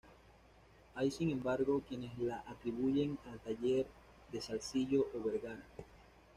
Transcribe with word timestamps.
Hay 0.95 1.11
sin 1.11 1.29
embargo, 1.29 1.83
quienes 1.87 2.17
la 2.17 2.43
atribuyen 2.47 3.19
al 3.31 3.39
taller 3.41 3.85
de 4.31 4.41
Salzillo 4.41 5.05
o 5.13 5.23
Vergara. 5.23 5.61